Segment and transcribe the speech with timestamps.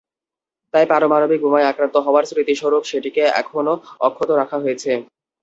[0.73, 3.73] তাই পারমাণবিক বোমায় আক্রান্ত হওয়ার স্মৃতিস্বরূপ সেটিকে এখনো
[4.07, 4.91] অক্ষত রাখা হয়েছে।